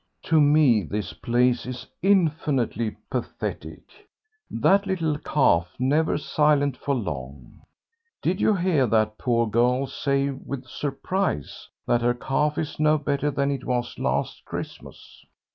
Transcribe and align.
"To 0.23 0.41
me 0.41 0.81
this 0.81 1.13
place 1.13 1.67
is 1.67 1.85
infinitely 2.01 2.95
pathetic. 3.11 3.83
That 4.49 4.87
little 4.87 5.19
cough 5.19 5.75
never 5.77 6.17
silent 6.17 6.75
for 6.75 6.95
long. 6.95 7.59
Did 8.23 8.41
you 8.41 8.55
hear 8.55 8.87
that 8.87 9.19
poor 9.19 9.47
girl 9.47 9.85
say 9.85 10.31
with 10.31 10.65
surprise 10.65 11.69
that 11.85 12.01
her 12.01 12.15
cough 12.15 12.57
is 12.57 12.79
no 12.79 12.97
better 12.97 13.29
than 13.29 13.51
it 13.51 13.63
was 13.63 13.99
last 13.99 14.43
Christmas?" 14.43 15.23